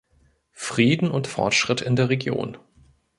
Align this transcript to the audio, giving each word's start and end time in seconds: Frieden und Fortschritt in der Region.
Frieden 0.55 1.11
und 1.11 1.27
Fortschritt 1.27 1.79
in 1.81 1.95
der 1.95 2.09
Region. 2.09 2.57